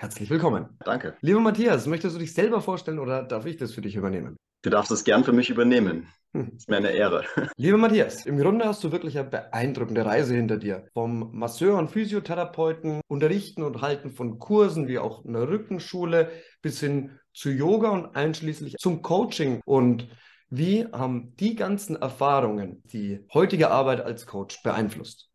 Herzlich 0.00 0.30
willkommen. 0.30 0.68
Danke. 0.84 1.16
Lieber 1.22 1.40
Matthias, 1.40 1.88
möchtest 1.88 2.14
du 2.14 2.20
dich 2.20 2.32
selber 2.32 2.60
vorstellen 2.60 3.00
oder 3.00 3.24
darf 3.24 3.46
ich 3.46 3.56
das 3.56 3.72
für 3.72 3.80
dich 3.80 3.96
übernehmen? 3.96 4.36
Du 4.62 4.70
darfst 4.70 4.92
es 4.92 5.02
gern 5.02 5.24
für 5.24 5.32
mich 5.32 5.50
übernehmen. 5.50 6.06
Hm. 6.34 6.52
Ist 6.56 6.70
mir 6.70 6.76
eine 6.76 6.92
Ehre. 6.92 7.24
Lieber 7.56 7.78
Matthias, 7.78 8.24
im 8.24 8.38
Grunde 8.38 8.64
hast 8.64 8.84
du 8.84 8.92
wirklich 8.92 9.18
eine 9.18 9.28
beeindruckende 9.28 10.06
Reise 10.06 10.36
hinter 10.36 10.56
dir. 10.56 10.86
Vom 10.94 11.36
Masseur 11.36 11.76
und 11.76 11.90
Physiotherapeuten, 11.90 13.00
Unterrichten 13.08 13.64
und 13.64 13.80
Halten 13.80 14.12
von 14.12 14.38
Kursen 14.38 14.86
wie 14.86 15.00
auch 15.00 15.24
einer 15.24 15.48
Rückenschule 15.48 16.30
bis 16.62 16.78
hin 16.78 17.18
zu 17.32 17.50
Yoga 17.50 17.88
und 17.88 18.14
einschließlich 18.14 18.76
zum 18.78 19.02
Coaching. 19.02 19.62
Und 19.64 20.06
wie 20.48 20.86
haben 20.92 21.34
die 21.40 21.56
ganzen 21.56 21.96
Erfahrungen 21.96 22.84
die 22.84 23.26
heutige 23.34 23.72
Arbeit 23.72 24.00
als 24.02 24.26
Coach 24.26 24.62
beeinflusst? 24.62 25.27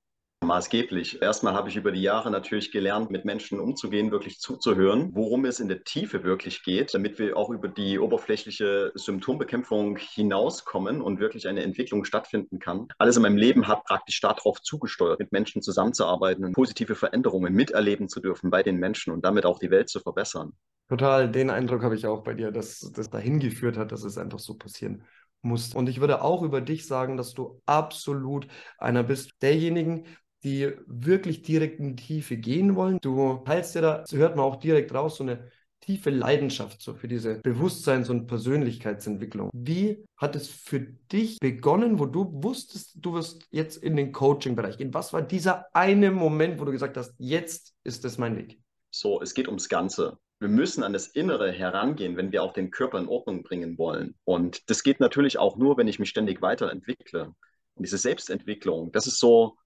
Maßgeblich. 0.44 1.22
Erstmal 1.22 1.54
habe 1.54 1.70
ich 1.70 1.76
über 1.76 1.92
die 1.92 2.02
Jahre 2.02 2.30
natürlich 2.30 2.72
gelernt, 2.72 3.10
mit 3.10 3.26
Menschen 3.26 3.60
umzugehen, 3.60 4.12
wirklich 4.12 4.40
zuzuhören, 4.40 5.10
worum 5.14 5.46
es 5.46 5.60
in 5.60 5.68
der 5.68 5.84
Tiefe 5.84 6.24
wirklich 6.24 6.64
geht, 6.64 6.94
damit 6.94 7.18
wir 7.18 7.38
auch 7.38 7.50
über 7.50 7.68
die 7.68 7.98
oberflächliche 8.00 8.92
Symptombekämpfung 8.96 9.98
hinauskommen 9.98 11.02
und 11.02 11.20
wirklich 11.20 11.48
eine 11.48 11.64
Entwicklung 11.64 12.06
stattfinden 12.06 12.60
kann. 12.60 12.88
Alles 12.98 13.16
in 13.16 13.22
meinem 13.22 13.38
Leben 13.38 13.68
hat 13.68 13.86
praktisch 13.86 14.20
darauf 14.22 14.62
zugesteuert, 14.62 15.20
mit 15.20 15.32
Menschen 15.32 15.62
zusammenzuarbeiten 15.62 16.46
und 16.46 16.54
positive 16.54 16.96
Veränderungen 16.96 17.54
miterleben 17.54 18.10
zu 18.10 18.20
dürfen 18.20 18.50
bei 18.50 18.64
den 18.64 18.78
Menschen 18.78 19.14
und 19.14 19.26
damit 19.26 19.46
auch 19.46 19.60
die 19.60 19.72
Welt 19.72 19.90
zu 19.90 20.00
verbessern. 20.00 20.54
Total, 20.90 21.32
den 21.32 21.50
Eindruck 21.50 21.84
habe 21.84 21.96
ich 21.96 22.06
auch 22.06 22.24
bei 22.24 22.34
dir, 22.34 22.52
dass 22.52 22.80
das 22.94 23.10
dahin 23.10 23.40
geführt 23.40 23.78
hat, 23.78 23.92
dass 23.92 24.04
es 24.04 24.18
einfach 24.18 24.40
so 24.40 24.56
passieren 24.56 25.04
muss. 25.42 25.74
Und 25.74 25.90
ich 25.90 26.00
würde 26.00 26.22
auch 26.22 26.42
über 26.42 26.62
dich 26.62 26.88
sagen, 26.88 27.18
dass 27.18 27.34
du 27.34 27.62
absolut 27.66 28.48
einer 28.78 29.04
bist 29.04 29.34
derjenigen, 29.42 30.06
die 30.44 30.72
wirklich 30.86 31.42
direkt 31.42 31.80
in 31.80 31.96
die 31.96 32.04
Tiefe 32.04 32.38
gehen 32.38 32.76
wollen. 32.76 32.98
Du 33.02 33.42
teilst 33.46 33.76
ja 33.76 33.82
da, 33.82 34.04
hört 34.12 34.36
man 34.36 34.46
auch 34.46 34.58
direkt 34.58 34.94
raus, 34.94 35.18
so 35.18 35.24
eine 35.24 35.50
tiefe 35.84 36.10
Leidenschaft 36.10 36.82
so 36.82 36.94
für 36.94 37.08
diese 37.08 37.40
Bewusstseins- 37.42 38.10
und 38.10 38.28
Persönlichkeitsentwicklung. 38.28 39.50
Wie 39.54 40.06
hat 40.18 40.36
es 40.36 40.48
für 40.48 40.80
dich 40.80 41.40
begonnen, 41.40 42.00
wo 42.00 42.06
du 42.06 42.30
wusstest, 42.42 42.96
du 42.96 43.14
wirst 43.14 43.46
jetzt 43.52 43.78
in 43.78 43.96
den 43.96 44.12
Coaching-Bereich 44.12 44.78
gehen? 44.78 44.94
Was 44.94 45.12
war 45.12 45.22
dieser 45.22 45.66
eine 45.74 46.12
Moment, 46.12 46.60
wo 46.60 46.66
du 46.66 46.72
gesagt 46.72 46.96
hast, 46.98 47.14
jetzt 47.18 47.74
ist 47.84 48.06
das 48.06 48.18
mein 48.18 48.38
Weg? 48.38 48.60
So, 48.92 49.22
es 49.22 49.34
geht 49.34 49.48
ums 49.48 49.70
Ganze. 49.70 50.18
Wir 50.40 50.50
müssen 50.50 50.84
an 50.84 50.94
das 50.94 51.08
Innere 51.08 51.52
herangehen, 51.52 52.16
wenn 52.16 52.32
wir 52.32 52.44
auch 52.44 52.54
den 52.54 52.72
Körper 52.72 53.00
in 53.00 53.08
Ordnung 53.08 53.44
bringen 53.44 53.78
wollen. 53.78 54.16
Und 54.24 54.70
das 54.70 54.84
geht 54.84 55.00
natürlich 55.00 55.38
auch 55.38 55.58
nur, 55.58 55.78
wenn 55.78 55.88
ich 55.88 56.00
mich 56.00 56.10
ständig 56.10 56.42
weiterentwickle. 56.42 57.34
Und 57.76 57.86
diese 57.86 57.98
Selbstentwicklung, 57.98 58.92
das 58.92 59.08
ist 59.08 59.20
so, 59.20 59.58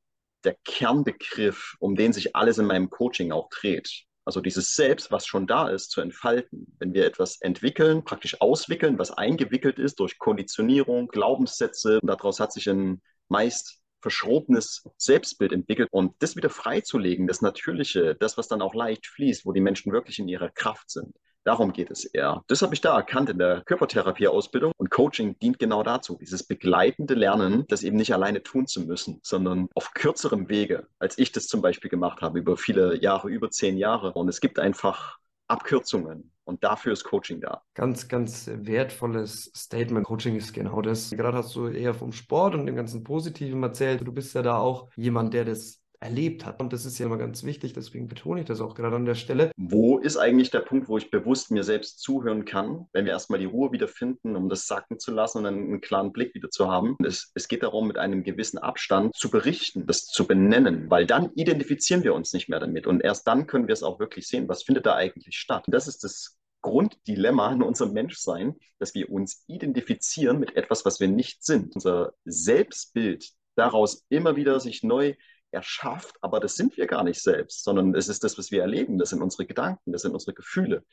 der 0.44 0.56
Kernbegriff, 0.66 1.76
um 1.80 1.96
den 1.96 2.14
sich 2.14 2.36
alles 2.36 2.58
in 2.58 2.66
meinem 2.66 2.90
Coaching 2.90 3.32
auch 3.32 3.50
dreht. 3.50 4.04
Also 4.26 4.42
dieses 4.42 4.76
Selbst, 4.76 5.12
was 5.12 5.26
schon 5.26 5.48
da 5.48 5.70
ist, 5.70 5.90
zu 5.90 6.02
entfalten. 6.02 6.76
Wenn 6.80 6.94
wir 6.94 7.06
etwas 7.06 7.40
entwickeln, 7.40 8.04
praktisch 8.04 8.42
auswickeln, 8.42 9.00
was 9.00 9.12
eingewickelt 9.12 9.80
ist 9.80 10.00
durch 10.02 10.20
Konditionierung, 10.20 11.08
Glaubenssätze, 11.08 12.02
und 12.02 12.08
daraus 12.08 12.40
hat 12.40 12.52
sich 12.52 12.68
ein 12.70 13.02
meist 13.30 13.80
verschrobenes 14.02 14.84
Selbstbild 14.98 15.54
entwickelt 15.54 15.90
und 15.92 16.14
das 16.20 16.36
wieder 16.36 16.50
freizulegen, 16.50 17.28
das 17.28 17.42
Natürliche, 17.42 18.16
das, 18.16 18.38
was 18.38 18.48
dann 18.48 18.62
auch 18.62 18.74
leicht 18.74 19.08
fließt, 19.08 19.46
wo 19.46 19.54
die 19.54 19.62
Menschen 19.62 19.92
wirklich 19.92 20.20
in 20.20 20.28
ihrer 20.28 20.50
Kraft 20.50 20.90
sind. 20.90 21.16
Darum 21.48 21.72
geht 21.72 21.90
es 21.92 22.04
eher. 22.04 22.44
Das 22.48 22.62
habe 22.62 22.74
ich 22.74 22.82
da 22.82 22.94
erkannt 22.98 23.30
in 23.30 23.38
der 23.38 23.62
Körpertherapieausbildung 23.62 24.74
und 24.76 24.92
Coaching 24.92 25.40
dient 25.40 25.60
genau 25.60 25.82
dazu, 25.82 26.18
dieses 26.20 26.44
begleitende 26.44 27.14
Lernen, 27.14 27.64
das 27.70 27.84
eben 27.84 27.96
nicht 27.96 28.14
alleine 28.14 28.44
tun 28.44 28.68
zu 28.68 28.82
müssen, 28.82 29.22
sondern 29.24 29.70
auf 29.74 29.94
kürzerem 29.94 30.50
Wege, 30.50 30.88
als 31.00 31.18
ich 31.18 31.32
das 31.32 31.48
zum 31.48 31.62
Beispiel 31.62 31.90
gemacht 31.90 32.22
habe, 32.22 32.38
über 32.38 32.58
viele 32.58 33.02
Jahre, 33.02 33.30
über 33.30 33.50
zehn 33.50 33.78
Jahre. 33.78 34.12
Und 34.12 34.28
es 34.28 34.42
gibt 34.42 34.60
einfach 34.60 35.20
Abkürzungen. 35.48 36.34
Und 36.44 36.66
dafür 36.66 36.92
ist 36.92 37.06
Coaching 37.06 37.40
da. 37.40 37.62
Ganz, 37.76 38.10
ganz 38.10 38.50
wertvolles 38.54 39.50
Statement. 39.56 40.06
Coaching 40.06 40.36
ist 40.36 40.54
genau 40.54 40.82
das. 40.82 41.12
Gerade 41.12 41.38
hast 41.38 41.56
du 41.56 41.68
eher 41.68 41.94
vom 41.94 42.12
Sport 42.12 42.56
und 42.56 42.66
dem 42.66 42.76
ganzen 42.76 43.06
Positiven 43.06 43.64
erzählt. 43.64 44.06
Du 44.06 44.12
bist 44.12 44.36
ja 44.36 44.42
da 44.42 44.58
auch 44.58 44.90
jemand, 44.98 45.34
der 45.34 45.46
das 45.46 45.82
erlebt 46.00 46.46
hat. 46.46 46.60
Und 46.60 46.74
das 46.74 46.86
ist 46.86 46.98
ja 47.00 47.06
immer 47.06 47.18
ganz 47.18 47.44
wichtig, 47.44 47.74
deswegen 47.74 48.08
betone 48.08 48.42
ich 48.42 48.46
das 48.46 48.62
auch 48.62 48.76
gerade 48.76 48.96
an 48.96 49.06
der 49.06 49.16
Stelle. 49.16 49.52
Wo 49.58 49.98
ist 49.98 50.18
eigentlich 50.18 50.52
der 50.52 50.60
Punkt, 50.60 50.88
wo 50.88 50.98
ich 50.98 51.10
bewusst 51.10 51.52
mir 51.52 51.64
selbst 51.64 52.00
zuhören 52.00 52.46
kann, 52.46 52.88
wenn 52.94 53.06
wir 53.06 53.12
erstmal 53.12 53.40
die 53.40 53.46
Ruhe 53.46 53.72
wiederfinden, 53.72 54.36
um 54.36 54.50
das 54.50 54.68
sacken 54.68 55.00
zu 55.00 55.12
lassen 55.12 55.40
und 55.40 55.46
einen 55.48 55.82
klaren 55.82 56.12
Blick 56.12 56.36
wieder 56.36 56.50
zu 56.50 56.70
haben? 56.70 56.96
Es, 57.04 57.32
es 57.34 57.48
geht 57.48 57.64
darum, 57.64 57.88
mit 57.88 57.98
einem 57.98 58.24
gewissen 58.24 58.60
Abstand 58.60 59.16
zu 59.16 59.32
berichten, 59.32 59.88
das 59.88 60.06
zu 60.06 60.28
benennen, 60.28 60.90
weil 60.90 61.06
dann 61.06 61.32
identifizieren 61.36 62.04
wir 62.04 62.14
uns 62.14 62.34
nicht 62.34 62.50
mehr 62.50 62.60
damit. 62.60 62.86
Und 62.86 63.02
erst 63.02 63.28
dann 63.28 63.48
können 63.48 63.68
wir 63.68 63.74
es 63.74 63.84
auch 63.84 64.00
wirklich 64.00 64.28
sehen, 64.28 64.48
was 64.48 64.64
findet 64.64 64.86
da 64.86 64.96
eigentlich 64.96 65.38
statt. 65.38 65.64
Das 65.68 65.88
ist 65.88 66.04
das 66.04 66.38
Grunddilemma 66.62 67.54
in 67.54 67.64
unserem 67.64 67.94
Menschsein, 67.94 68.56
dass 68.80 68.94
wir 68.94 69.12
uns 69.12 69.44
identifizieren 69.48 70.40
mit 70.40 70.56
etwas, 70.56 70.86
was 70.86 71.00
wir 71.00 71.08
nicht 71.08 71.44
sind. 71.44 71.76
Unser 71.76 72.14
Selbstbild 72.26 73.32
daraus 73.56 74.06
immer 74.10 74.36
wieder 74.36 74.60
sich 74.60 74.84
neu 74.84 75.16
erschafft, 75.52 76.16
aber 76.22 76.40
das 76.40 76.56
sind 76.56 76.78
wir 76.78 76.88
gar 76.88 77.04
nicht 77.04 77.22
selbst, 77.22 77.64
sondern 77.64 77.96
es 77.96 78.10
ist 78.10 78.24
das, 78.24 78.38
was 78.38 78.52
wir 78.52 78.62
erleben, 78.62 78.98
das 78.98 79.10
sind 79.10 79.22
unsere 79.22 79.46
Gedanken, 79.46 79.92
das 79.92 80.02
sind 80.02 80.14
unsere 80.14 80.34
Gefühle, 80.34 80.84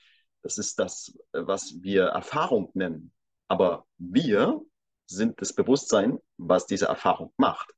das 0.43 0.59
ist 0.59 0.79
das, 0.79 1.17
was 1.33 1.75
wir 1.81 2.05
Erfahrung 2.05 2.71
nennen. 2.75 3.13
Aber 3.49 3.87
wir 3.99 4.61
sind 5.07 5.41
das 5.41 5.55
Bewusstsein, 5.55 6.19
was 6.37 6.67
diese 6.67 6.87
Erfahrung 6.87 7.33
macht. 7.37 7.73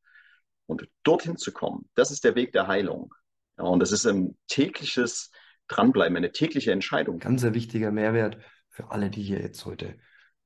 Und 0.66 0.88
dorthin 1.04 1.36
zu 1.36 1.52
kommen, 1.52 1.88
das 1.94 2.10
ist 2.10 2.24
der 2.24 2.34
Weg 2.34 2.52
der 2.52 2.66
Heilung. 2.66 3.14
Ja, 3.56 3.64
und 3.64 3.80
das 3.80 3.92
ist 3.92 4.04
ein 4.06 4.36
tägliches 4.48 5.30
Dranbleiben, 5.68 6.16
eine 6.16 6.32
tägliche 6.32 6.72
Entscheidung. 6.72 7.18
Ganz 7.18 7.44
ein 7.44 7.54
wichtiger 7.54 7.92
Mehrwert 7.92 8.38
für 8.68 8.90
alle, 8.90 9.10
die 9.10 9.22
hier 9.22 9.40
jetzt 9.40 9.64
heute 9.64 9.96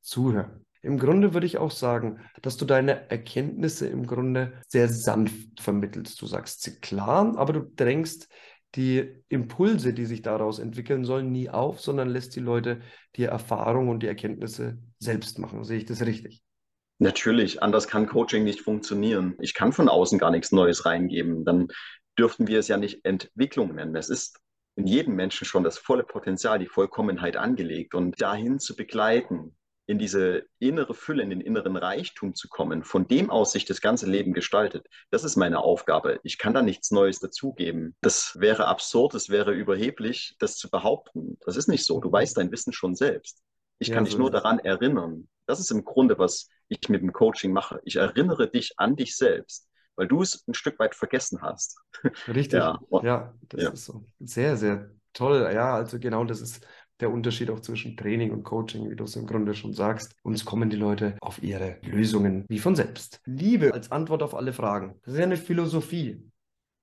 zuhören. 0.01 0.67
Im 0.83 0.99
Grunde 0.99 1.35
würde 1.35 1.47
ich 1.47 1.59
auch 1.59 1.71
sagen, 1.71 2.21
dass 2.41 2.57
du 2.57 2.65
deine 2.65 3.11
Erkenntnisse 3.11 3.87
im 3.87 4.07
Grunde 4.07 4.55
sehr 4.67 4.89
sanft 4.89 5.61
vermittelst. 5.61 6.21
Du 6.23 6.27
sagst 6.27 6.63
sie 6.63 6.81
klar, 6.81 7.35
aber 7.37 7.53
du 7.53 7.61
drängst 7.77 8.29
die 8.77 9.23
Impulse, 9.29 9.93
die 9.93 10.07
sich 10.07 10.23
daraus 10.23 10.59
entwickeln 10.59 11.05
sollen, 11.05 11.33
nie 11.33 11.51
auf, 11.51 11.81
sondern 11.81 12.09
lässt 12.09 12.37
die 12.37 12.41
Leute 12.41 12.81
die 13.17 13.25
Erfahrung 13.25 13.89
und 13.89 14.03
die 14.03 14.07
Erkenntnisse 14.07 14.79
selbst 14.99 15.39
machen. 15.39 15.65
Sehe 15.65 15.79
ich 15.79 15.87
das 15.87 16.03
richtig? 16.03 16.43
Natürlich, 16.99 17.63
anders 17.63 17.89
kann 17.89 18.07
Coaching 18.07 18.45
nicht 18.45 18.61
funktionieren. 18.61 19.35
Ich 19.41 19.55
kann 19.55 19.73
von 19.73 19.89
außen 19.89 20.19
gar 20.19 20.31
nichts 20.31 20.53
Neues 20.53 20.85
reingeben. 20.85 21.45
Dann 21.45 21.69
dürften 22.19 22.47
wir 22.47 22.59
es 22.59 22.69
ja 22.69 22.77
nicht 22.77 23.05
Entwicklung 23.05 23.75
nennen. 23.75 23.97
Es 23.97 24.09
ist 24.09 24.39
in 24.77 24.87
jedem 24.87 25.15
Menschen 25.17 25.47
schon 25.47 25.65
das 25.65 25.79
volle 25.79 26.05
Potenzial, 26.05 26.59
die 26.59 26.67
Vollkommenheit 26.67 27.37
angelegt 27.37 27.95
und 27.95 28.21
dahin 28.21 28.59
zu 28.59 28.77
begleiten, 28.77 29.57
in 29.91 29.99
diese 29.99 30.45
innere 30.61 30.95
Fülle, 30.95 31.25
in 31.25 31.31
den 31.31 31.41
inneren 31.41 31.77
Reichtum 31.77 32.37
zu 32.37 32.49
kommen, 32.49 32.85
von 32.85 33.09
dem 33.09 33.29
aus 33.29 33.51
sich 33.51 33.65
das 33.65 33.81
ganze 33.81 34.07
Leben 34.09 34.35
gestaltet, 34.35 34.87
das 35.11 35.25
ist 35.25 35.35
meine 35.35 35.59
Aufgabe. 35.59 36.21
Ich 36.23 36.39
kann 36.39 36.55
da 36.55 36.63
nichts 36.63 36.93
Neues 36.93 37.19
dazugeben. 37.19 37.97
Das 38.01 38.39
wäre 38.39 38.69
absurd, 38.69 39.15
es 39.15 39.31
wäre 39.31 39.51
überheblich, 39.51 40.37
das 40.39 40.57
zu 40.57 40.71
behaupten. 40.71 41.39
Das 41.45 41.57
ist 41.57 41.67
nicht 41.67 41.85
so. 41.85 41.99
Du 42.01 42.13
weißt 42.13 42.37
dein 42.37 42.53
Wissen 42.53 42.73
schon 42.73 42.95
selbst. 42.95 43.43
Ich 43.81 43.89
ja, 43.89 43.97
kann 43.97 44.05
so 44.05 44.11
dich 44.11 44.19
nur 44.19 44.31
daran 44.31 44.61
erinnern. 44.61 45.29
Das 45.47 45.59
ist 45.59 45.73
im 45.73 45.85
Grunde, 45.85 46.21
was 46.21 46.49
ich 46.69 46.89
mit 46.89 47.03
dem 47.03 47.13
Coaching 47.13 47.53
mache. 47.53 47.81
Ich 47.85 47.97
erinnere 47.97 48.49
dich 48.49 48.75
an 48.77 48.95
dich 48.95 49.17
selbst, 49.17 49.69
weil 49.97 50.07
du 50.07 50.23
es 50.23 50.47
ein 50.47 50.55
Stück 50.55 50.79
weit 50.79 50.95
vergessen 50.95 51.43
hast. 51.43 51.81
Richtig. 52.29 52.61
ja, 52.61 52.79
ja 53.03 53.35
das 53.49 53.61
ja. 53.61 53.71
ist 53.71 53.87
so. 53.87 54.05
Sehr, 54.21 54.57
sehr 54.57 54.89
toll. 55.15 55.51
Ja, 55.53 55.75
also 55.75 55.99
genau 55.99 56.23
das 56.25 56.41
ist 56.41 56.65
der 57.01 57.11
Unterschied 57.11 57.51
auch 57.51 57.61
zwischen 57.61 57.97
Training 57.97 58.31
und 58.31 58.45
Coaching, 58.45 58.91
wie 58.91 58.97
du 58.97 59.05
es 59.05 59.17
im 59.17 59.27
Grunde 59.27 59.55
schon 59.55 59.73
sagst. 59.73 60.15
Uns 60.23 60.45
kommen 60.45 60.71
die 60.71 60.77
Leute 60.77 61.17
auf 61.21 61.43
ihre 61.43 61.79
Lösungen 61.83 62.45
wie 62.49 62.59
von 62.59 62.77
selbst. 62.77 63.21
Liebe 63.25 63.73
als 63.73 63.91
Antwort 63.91 64.23
auf 64.23 64.35
alle 64.35 64.53
Fragen. 64.53 64.95
Das 65.03 65.15
ist 65.15 65.19
ja 65.19 65.25
eine 65.25 65.37
Philosophie. 65.37 66.31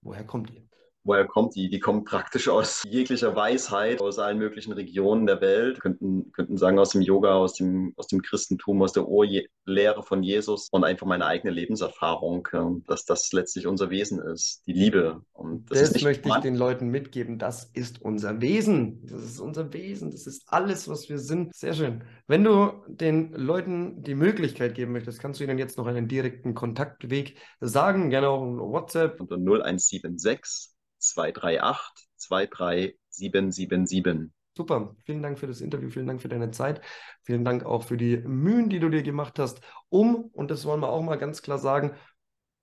Woher 0.02 0.24
kommt 0.24 0.50
die? 0.50 0.68
Woher 1.08 1.26
kommt 1.26 1.56
die? 1.56 1.70
Die 1.70 1.80
kommt 1.80 2.04
praktisch 2.04 2.50
aus 2.50 2.84
jeglicher 2.90 3.34
Weisheit, 3.34 4.02
aus 4.02 4.20
allen 4.20 4.38
möglichen 4.38 4.74
Regionen 4.74 5.26
der 5.26 5.40
Welt. 5.40 5.80
Könnten, 5.80 6.34
könnten 6.34 6.58
sagen 6.58 6.78
aus 6.80 6.90
dem 6.90 7.02
Yoga, 7.02 7.36
aus 7.36 7.54
dem, 7.54 7.94
aus 7.96 8.08
dem 8.08 8.22
Christentum, 8.22 8.82
aus 8.82 8.92
der 8.92 9.08
Urlehre 9.08 10.04
von 10.04 10.22
Jesus 10.22 10.68
und 10.70 10.84
einfach 10.84 11.08
meine 11.08 11.26
eigene 11.26 11.54
Lebenserfahrung, 11.54 12.50
ähm, 12.52 12.84
dass 12.88 13.06
das 13.06 13.32
letztlich 13.32 13.68
unser 13.68 13.90
Wesen 13.90 14.20
ist, 14.20 14.64
die 14.68 14.74
Liebe. 14.74 15.22
Und 15.32 15.72
das, 15.72 15.94
das 15.94 16.04
möchte 16.04 16.28
ich 16.28 16.36
den 16.36 16.56
Leuten 16.56 16.90
mitgeben. 16.90 17.40
Das 17.40 17.64
ist 17.64 18.02
unser 18.02 18.42
Wesen. 18.42 19.06
Das 19.06 19.24
ist 19.24 19.40
unser 19.40 19.72
Wesen. 19.72 20.12
Das 20.12 20.28
ist 20.28 20.44
alles, 20.48 20.90
was 20.90 21.08
wir 21.08 21.20
sind. 21.20 21.56
Sehr 21.56 21.74
schön. 21.74 22.04
Wenn 22.28 22.44
du 22.44 22.74
den 22.88 23.32
Leuten 23.32 24.04
die 24.04 24.16
Möglichkeit 24.16 24.76
geben 24.76 24.92
möchtest, 24.92 25.20
kannst 25.20 25.40
du 25.40 25.46
ihnen 25.46 25.58
jetzt 25.58 25.78
noch 25.78 25.88
einen 25.88 26.10
direkten 26.10 26.54
Kontaktweg 26.54 27.38
sagen, 27.62 28.10
gerne 28.10 28.28
auch 28.28 28.42
WhatsApp. 28.42 29.22
Unter 29.22 29.36
0176 29.36 30.77
238 31.10 32.08
23777. 32.18 34.32
Super, 34.56 34.96
vielen 35.06 35.22
Dank 35.22 35.38
für 35.38 35.46
das 35.46 35.62
Interview, 35.62 35.90
vielen 35.90 36.08
Dank 36.08 36.22
für 36.22 36.30
deine 36.30 36.50
Zeit, 36.50 36.82
vielen 37.24 37.46
Dank 37.46 37.64
auch 37.64 37.84
für 37.84 37.96
die 37.96 38.18
Mühen, 38.18 38.70
die 38.70 38.80
du 38.80 38.90
dir 38.90 39.04
gemacht 39.04 39.38
hast, 39.38 39.62
um, 39.90 40.32
und 40.34 40.50
das 40.50 40.66
wollen 40.66 40.82
wir 40.82 40.90
auch 40.90 41.04
mal 41.04 41.18
ganz 41.18 41.44
klar 41.44 41.60
sagen, 41.60 41.96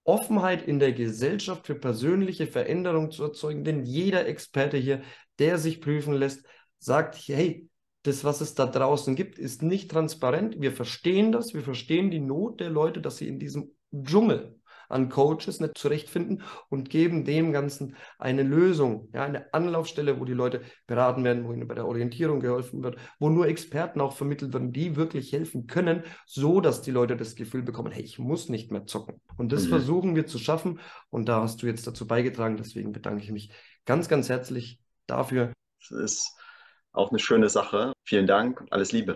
Offenheit 0.05 0.63
in 0.63 0.79
der 0.79 0.93
Gesellschaft 0.93 1.67
für 1.67 1.75
persönliche 1.75 2.47
Veränderung 2.47 3.11
zu 3.11 3.25
erzeugen. 3.25 3.65
Denn 3.65 3.85
jeder 3.85 4.27
Experte 4.27 4.77
hier, 4.77 5.03
der 5.39 5.59
sich 5.59 5.81
prüfen 5.81 6.15
lässt, 6.15 6.47
sagt, 6.79 7.17
hey, 7.29 7.69
das, 8.03 8.23
was 8.23 8.43
es 8.43 8.55
da 8.55 8.67
draußen 8.67 9.17
gibt, 9.17 9.39
ist 9.39 9.63
nicht 9.63 9.91
transparent. 9.91 10.61
Wir 10.61 10.73
verstehen 10.73 11.33
das, 11.33 11.55
wir 11.55 11.63
verstehen 11.63 12.11
die 12.11 12.21
Not 12.21 12.61
der 12.61 12.69
Leute, 12.69 13.01
dass 13.01 13.17
sie 13.17 13.29
in 13.29 13.39
diesem 13.39 13.75
Dschungel 13.95 14.61
an 14.89 15.09
Coaches 15.09 15.61
nicht 15.61 15.77
zurechtfinden 15.77 16.43
und 16.69 16.91
geben 16.91 17.25
dem 17.25 17.53
Ganzen 17.53 17.97
eine 18.19 18.43
Lösung, 18.43 19.09
ja, 19.13 19.25
eine 19.25 19.53
Anlaufstelle, 19.53 20.21
wo 20.21 20.25
die 20.25 20.33
Leute 20.33 20.63
beraten 20.87 21.25
werden, 21.25 21.47
wo 21.47 21.53
ihnen 21.53 21.69
bei 21.69 21.75
der 21.75 21.87
Orientierung 21.87 22.41
geholfen 22.41 22.83
wird, 22.83 22.97
wo 23.19 23.29
nur 23.29 23.47
Experten 23.47 24.01
auch 24.01 24.15
vermittelt 24.15 24.53
werden, 24.53 24.73
die 24.73 24.97
wirklich 24.97 25.33
helfen 25.33 25.67
können, 25.67 26.05
so 26.27 26.61
dass 26.61 26.83
die 26.83 26.91
Leute 26.91 27.17
das 27.17 27.35
Gefühl 27.35 27.63
bekommen, 27.63 27.93
hey, 27.93 28.03
ich 28.03 28.19
muss 28.19 28.49
nicht 28.49 28.71
mehr 28.71 28.87
zocken. 28.87 29.21
Und 29.37 29.53
das 29.53 29.65
mhm. 29.65 29.71
versuchen 29.71 30.17
wir 30.17 30.27
zu 30.27 30.39
schaffen 30.39 30.81
und 31.11 31.29
da 31.29 31.43
hast 31.43 31.63
du 31.63 31.67
jetzt 31.67 31.87
dazu 31.87 32.07
beigetragen, 32.07 32.57
deswegen 32.57 32.93
bedanke 32.93 33.23
ich 33.23 33.33
mich 33.33 33.51
ganz, 33.85 34.09
ganz 34.09 34.29
herzlich 34.29 34.81
dafür. 35.07 35.53
Das 35.81 35.91
ist 35.91 36.37
auch 36.93 37.11
eine 37.11 37.19
schöne 37.19 37.49
Sache. 37.49 37.93
Vielen 38.05 38.27
Dank 38.27 38.61
und 38.61 38.73
alles 38.73 38.93
Liebe. 38.93 39.13